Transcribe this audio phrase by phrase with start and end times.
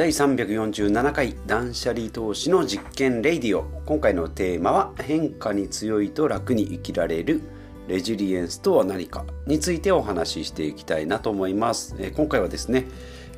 [0.00, 3.64] 第347回断捨離投資の実験レイディオ。
[3.84, 7.42] 今回のテーマは変化に強いと楽に生きられる
[7.86, 12.86] レジリエンスとは何かについてお話ししていきたいなと思います、えー、今回はですね、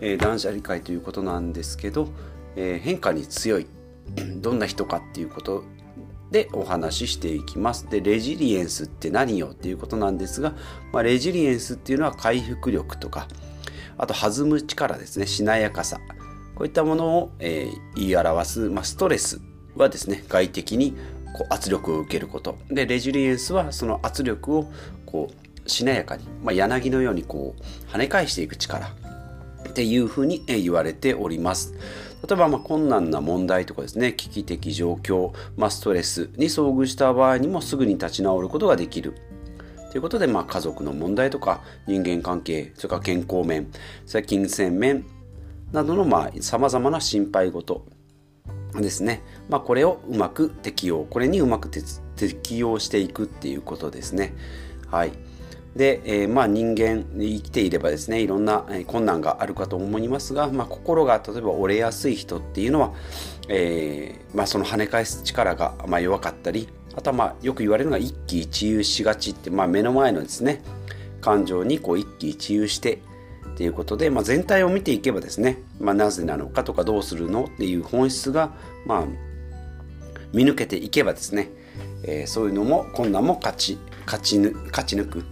[0.01, 2.11] えー、断捨離回ということなんですけど、
[2.55, 3.67] えー、変化に強い
[4.41, 5.65] どんな人かっていうこと
[6.31, 7.91] でお話ししていきます。
[7.91, 10.55] で、レジリエンスって何よっていうことなんですが、
[10.93, 13.27] まあ、レジリエンスっていうのは回復力とか、
[13.99, 15.99] あと弾む力ですね、しなやかさ、
[16.63, 17.67] こういったものを、え、
[17.97, 19.41] 言い表す、まあ、ストレス
[19.75, 20.93] はですね外的に
[21.37, 22.57] こう圧力を受けること。
[22.71, 24.71] でレジリエンスはその圧力を
[25.05, 25.33] こ
[25.67, 28.95] うしなやかに、まあ、柳のようにこう跳ね返していく力。
[29.69, 31.75] っていうふうに言われております。
[32.29, 39.15] 例えばま困難な問題とかですね危機的状況、まあ、ストレスに遭遇した場合にもすぐに立ち直ることができる。
[39.91, 43.67] ということで、まあ、家族の問題とか人間関係それから健康面
[44.07, 45.05] それから金銭面
[45.73, 47.87] などのまあ様々な心配事
[48.75, 49.23] ですね。
[49.49, 51.69] まあこれをうまく適用、これにうまく
[52.17, 54.35] 適用していくっていうことですね。
[54.91, 55.13] はい。
[55.77, 62.93] で、えー、まあ人間生きていればですね、いろんな困難があるかと思いますが、まあ心が例えば折れやすい人っていうのは、
[63.49, 70.63] えー、まあその跳ね返す力がまあ弱かったり、あとはまあよく言われるのが一喜一憂しがちって、まあ目の前のですね、
[71.23, 73.01] 感情にこう一喜一憂して
[73.53, 78.53] っていうことで、まあ、全体を見ていけばですね、まあ、なぜなのかとかどうするのっていう本質が、
[78.87, 79.05] まあ、
[80.33, 81.51] 見抜けていけばですね、
[82.05, 85.25] えー、そういうのも困難も勝ち勝ちぬ勝ち抜く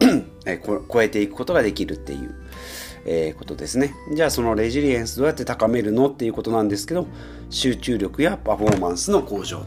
[0.46, 2.34] えー、超えていくことができるっていう、
[3.06, 3.94] えー、ことですね。
[4.14, 7.06] じゃあそのレジリエンスどうやって高めるのっていうことなんですけど
[7.50, 9.60] 集中力やパフォーマンスの向上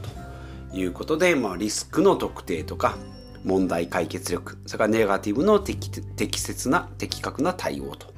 [0.72, 2.98] ということで、まあ、リスクの特定とか
[3.46, 8.14] 問題解決力、それからネガティブの適切な的確な対応と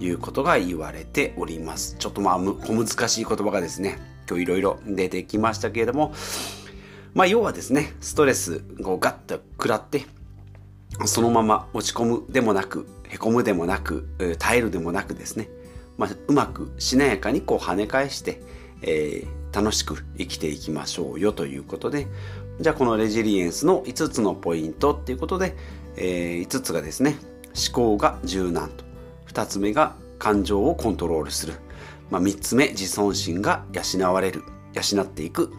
[0.00, 1.96] いうことが言われております。
[1.98, 6.14] ちょっとまあ小難しい言葉がですね、今日いろいろ出てきましたけれども、
[7.12, 10.06] まあ要はですね、ストレスをガッと食らって、
[11.06, 15.48] そのまま落ち込むでもなく、へこむでもなく、耐えるでもなくですね、
[15.96, 18.40] まあ、うまくしなやかにこう跳ね返して、
[18.82, 22.06] えー、楽しく生きていきましょうよということで、
[22.60, 25.56] じゃあこのレジリエンスの5つのポイントっていうことで、
[25.96, 27.16] えー、5つがですね、
[27.54, 28.84] 思考が柔軟と。
[29.32, 31.54] 2つ目が感情をコントロールする。
[32.10, 34.42] まあ、3つ目、自尊心が養われる。
[34.74, 35.52] 養っていく。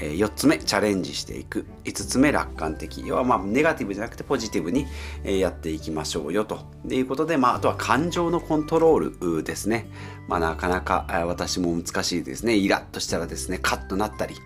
[0.00, 1.66] えー、4つ目、チャレンジしていく。
[1.84, 3.06] 5つ目、楽観的。
[3.06, 4.86] 要は、まあ、ネガティブじゃなくてポジティブに、
[5.24, 6.60] え、やっていきましょうよと。
[6.88, 9.88] いうことで、まあ、あとは感情のコントロールですね。
[10.26, 12.56] まあ、なかなか、私も難しいですね。
[12.56, 14.36] イラッとしたらですね、カッとなったり。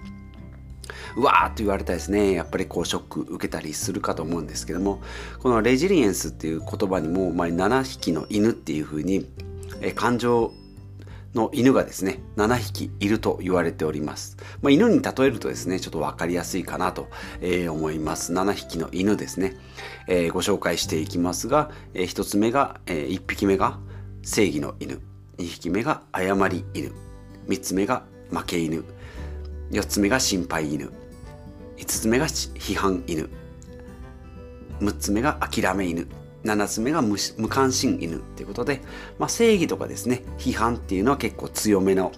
[1.17, 5.03] うわーっと言われたですね、やっぱりこうショック受けたりするかと思うんですけども、
[5.39, 9.27] このレジリエンスっていう言葉にも、まあ、7匹の犬っていうふうに、
[9.81, 10.53] え感情
[11.35, 14.37] の犬がですね、7匹いると言われております。
[14.61, 17.09] まあ、犬に例えるとですね、ちょっとわかりやすいかなと、
[17.41, 18.33] えー、思います。
[18.33, 19.57] 7匹の犬ですね、
[20.09, 23.79] えー、ご紹介していきますが、えー、1つ目が、え、1匹目が
[24.23, 25.01] 正義の犬、
[25.39, 26.93] 2匹目が誤り犬、
[27.49, 28.85] 3つ目が負け犬、
[29.71, 30.91] 4つ目が心配犬、
[31.77, 33.29] 5つ目が批判犬。
[34.81, 36.07] 6つ目が諦め犬。
[36.45, 37.17] 7つ目が無
[37.49, 38.21] 関心犬。
[38.37, 38.83] ということで、
[39.19, 42.13] まあ、正義とかですね批判っていうのは結構強めの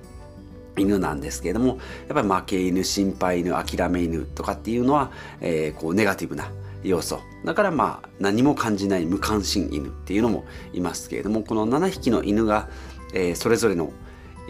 [0.77, 1.79] 犬なんですけれどもやっ
[2.15, 5.11] ぱり負け犬心配犬諦め犬とかっていうのは、
[5.41, 6.51] えー、こうネガティブな
[6.85, 7.21] 要素。
[7.45, 12.69] だからまあ何も感じない無関心犬っていうのもいますけれどもこの7匹の犬が、
[13.15, 13.93] えー、それぞれの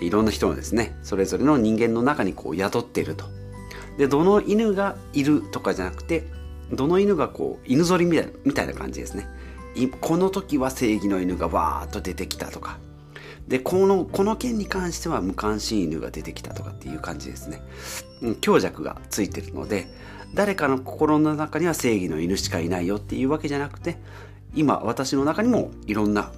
[0.01, 3.38] いろんな人のですねそれぞれの人間の中にこう宿っていると。
[3.99, 6.25] でどの犬がいるとかじゃなくて
[6.73, 9.29] どの犬がこう犬ぞりみたいなみたいな感じですね。
[10.01, 12.79] この時は正義の犬がわーっと出てきたとか。
[13.49, 17.63] でこのこの件に関しては無関心犬が出てきたとかっていう感じですね。
[18.41, 19.89] 強弱がついてるので
[20.35, 23.97] 誰かの心の中には正義の犬しかいないよっていうわけじゃなくて
[24.55, 26.31] 今私の中にもいろんな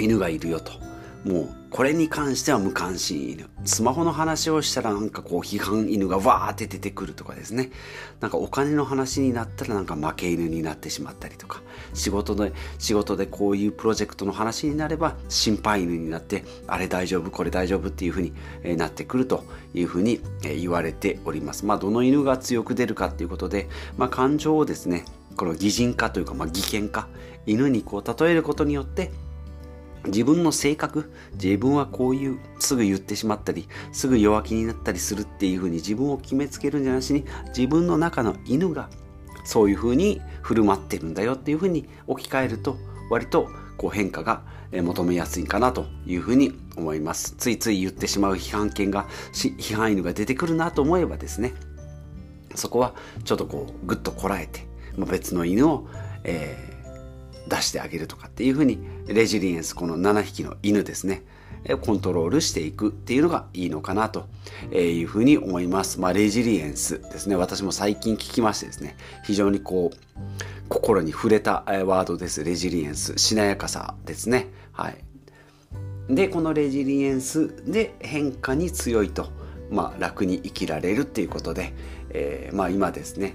[0.00, 0.91] 犬がいるよと。
[1.24, 3.48] もうこれに関しては無関心犬。
[3.64, 7.70] スマホの話をしたらなんかこう批判犬がわーって出てくるとかですね。
[8.20, 11.62] なんかお金の話になったらなんか負け犬になってしまったりとか。
[11.94, 18.34] 仕事で、仕事でこういうプロジェクトの話になれば心配犬になって、あれ大丈夫、これ大丈夫っていうふうに
[18.76, 21.64] なってくるというふうに言われております。
[21.64, 25.04] まあどの犬が強く出るかっていうことで、まあ感情をですね、
[25.36, 27.08] この擬人化というか、まあ擬犬化、
[27.46, 29.12] 犬にこう例えることによって、
[30.06, 38.88] 自分の性格、自分はこういう、すぐ言ってしまったり、すぐ弱気になったりするっていうふうに自分を決めつけるんじゃなしに、自分の中の犬が
[39.44, 42.76] そういうふうに振る舞ってるんだよっていうふうに置き換えると、
[43.10, 47.34] 割とこう変化が求めやすいかなというふうに思います。
[47.36, 51.52] ついつい言ってしまう批判犬が批判犬が出てくるなと思えばですね
[52.54, 52.94] そこは
[53.24, 54.66] ちょっとこうぐっとこらえて、
[54.96, 55.86] ま、別の犬を、
[56.24, 56.71] えー、
[57.48, 61.22] 出してあげるとかっていうふうにレジリエンスこの7匹の犬ですね
[61.80, 64.26] コントロールしていくっていうのがいいのかなと
[64.72, 66.00] いうふうに思います。
[66.00, 67.36] まあ、レジリエンスですね。
[67.36, 72.42] 私も最近聞きましてですね、非常にこう、心に触れたワードです。
[72.42, 73.16] レジリエンス。
[73.18, 74.48] しなやかさですね。
[74.72, 74.96] はい。
[76.08, 79.28] で、このレジリエンスで変化に強いと、
[79.70, 81.74] まあ、楽に生きられるっていうことで、
[82.10, 83.34] えー、まあ今ですね、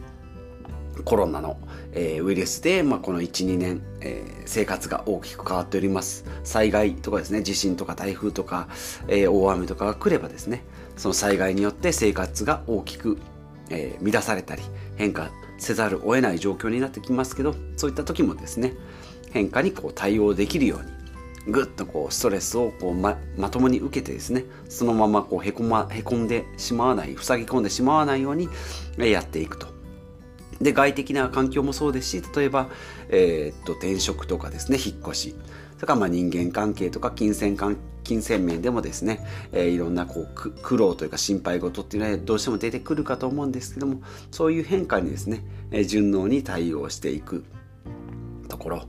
[1.03, 1.57] コロナの、
[1.93, 6.25] えー、ウイルスで、まあ、この12年、えー、生活が大きく変わっております。
[6.43, 8.67] 災害とかですね地震とか台風とか、
[9.07, 10.63] えー、大雨とかが来ればですね
[10.95, 13.17] その災害によって生活が大きく、
[13.69, 14.63] え乱されたり
[14.95, 18.73] 変化せざるを得ない状況になってきますけどそういった時もですね
[19.31, 28.49] 変化にこう対応できるようにぐっとこうストレスをこうままともに受けてですねそのままこうへこ,、ま、へこんでしまわない塞ぎ込んでしまわないように
[28.97, 29.76] やっていくと。
[30.61, 32.69] で外的な環境もそうですし例えば、
[33.09, 35.35] えー、っと転職とかですね引っ越し。
[35.75, 44.01] それからまあ人間関係とか金銭関金銭面でもですね、えー、いろんなこう苦労というか心配事っていうのはどうしても出てくるかと思うんですけども
[44.31, 47.45] そういう変化にですね、えー、順応に対応していく。
[48.47, 48.81] ところ、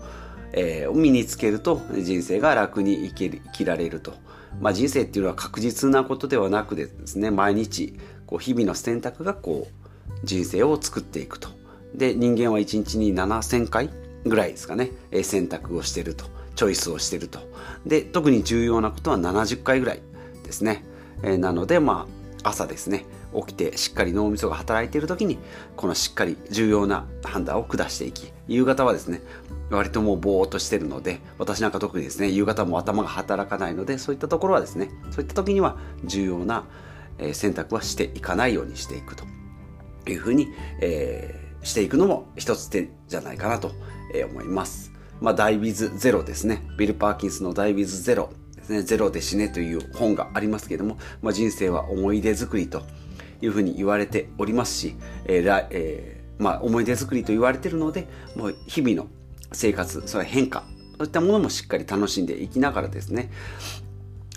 [0.52, 4.14] えー、を身につけると人生が楽に生き生きられると、
[4.60, 9.88] まあ、人生っていうのは確実なことではなくてですね毎日こう日々の選択がこう
[10.24, 11.57] 人生を作っていくと。
[11.94, 13.90] で人間は1日に7000回
[14.24, 14.90] ぐらいですかね。
[15.10, 16.24] え選択をしてると。
[16.54, 17.40] チョイスをしてると。
[17.86, 20.02] で特に重要なことは70回ぐらい
[20.42, 20.84] ですね、
[21.22, 22.06] えー、なのでま
[22.42, 23.06] あ朝ですね。
[23.46, 25.38] 起きてしっかり脳みそが働いている時に
[25.76, 29.20] このしっかり重要な判断を下していき夕方はですね
[29.70, 36.64] 割ともうぼーっとしてるので私なんか特にですね夕方も頭が働かないのでそういったところはですねそういった時には重要な
[37.32, 39.24] 選択はしていかないようにしていくと
[40.10, 40.48] いうふうに、
[40.80, 43.72] えーしていくのも一つ手じゃないかなと
[44.30, 44.92] 思います。
[45.20, 46.62] まあ、ダイビズゼロですね。
[46.78, 48.82] ビル・パーキンスのダイビズゼロですね。
[48.82, 52.82] ゼロで死ねという本がありますけれども、まあ、人生は思い出作りと
[53.42, 58.06] いうふうに言われておりますし、えーえー、まあ、思い出作りと言われているので、
[58.36, 59.08] もう日々の
[59.52, 60.64] 生活、それは変化、
[60.98, 63.30] そういったものもしっかり楽しんでいきながらですね、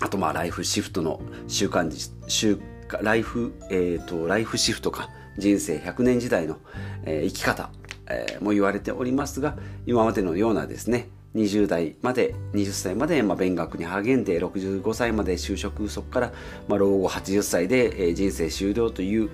[0.00, 1.90] あとまあライフシフトの習慣、
[2.26, 2.58] 習
[3.00, 6.58] ライフ、えっ、ー、と、ライフシフトか、人生100年時代の、
[7.04, 7.70] えー、生き方、
[8.08, 9.56] えー、も言われておりますが
[9.86, 16.32] 今までのようなですね20代まで20歳まで、まあ、勉学に励んで65歳まで就職そこから、
[16.68, 19.30] まあ、老後80歳で、えー、人生終了という、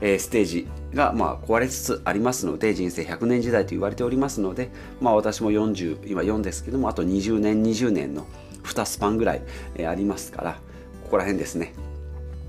[0.00, 8.26] えー、ステージが、まあ、壊れつつありますので人生100年時代と言われておりますので、まあ、私も40今4ですけどもあと20年20年の
[8.64, 9.42] 2スパンぐらい、
[9.74, 10.52] えー、ありますから
[11.04, 11.72] ここら辺ですね。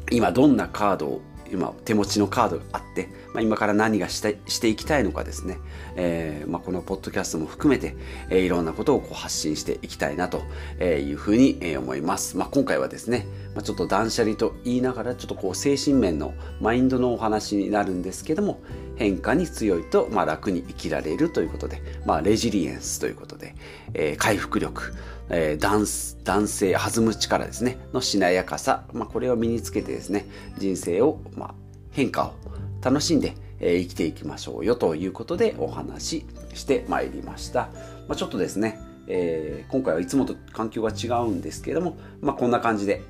[0.09, 1.21] 今どんなカードを
[1.51, 5.57] 今手持ちのカードがあって、まあ、今から何がしてしていきたいのかですね、
[5.95, 7.95] えーまあ、このポッドキャストも含めて、
[8.29, 10.41] えー、いろんなことをこう発信していきたいなと
[10.83, 18.61] いうふうに、思います、まあ、今回はですね、まあ、ちょっと断捨離と言いながらちょっとこう精神面のマインドのお話になるんですけども
[18.97, 23.55] 変化に強いと、まあ、楽に生きられるということで、まあ、レジリエンスということで、
[23.93, 24.93] えー、回復力
[25.29, 30.25] えー、男性弾む力ですねのしなやかさ、まあ、これを身につけてですね
[30.57, 31.55] 人生を、まあ、
[31.91, 32.33] 変化を
[32.81, 37.69] 楽しんで、えー、生きていきましょうよということでお話ししてまいりました、
[38.07, 43.01] まあ、ちょっとですね、えー、今回はいつもと環境が違うんですけれども、まあ、こんな感じで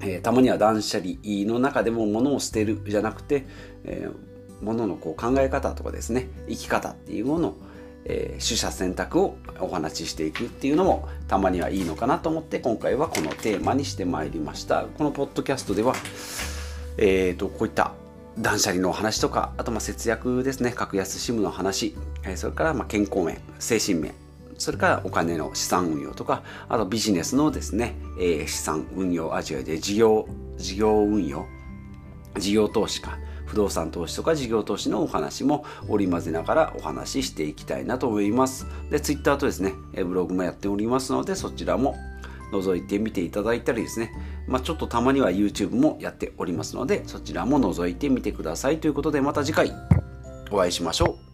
[0.00, 3.46] えー、たまには断捨離の中でも物を捨てるじゃなくて、
[3.84, 4.35] えー、
[4.66, 7.56] 物ののこう考え方とかですね生き方っていうものを
[8.08, 14.84] えー、取捨選択をお話ししていくっていうのもたまにはいいのかなと思って今回はこのテーマにしてまいりました。
[14.96, 15.94] このポッドキャストでは、
[16.98, 17.92] えーと、こういった
[18.38, 24.14] 断捨離のお話とかあとま節約ですね格安 SIM の話、えー、それからま健康面精神面
[24.58, 31.46] それからお金の資産運用とかあとビジネスのですね、えー、資産運用あ違うで事業事業運用
[32.38, 38.66] 事業投資か不動産投資とか事業投資のお話も織り交ぜながらお話ししていきたいなと思います。
[38.90, 41.96] で、Twitter とですね、ブログもやっておりますので、そちらも
[42.52, 44.10] 覗いてみていただいたりですね、
[44.46, 49.72] まあ、ちょっとたまには YouTube もやっておりますので、そちらも覗いてみてくださいということで、また次回
[50.50, 51.25] お会いしましょう。